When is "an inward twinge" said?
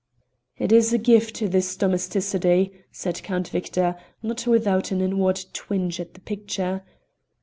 4.89-5.99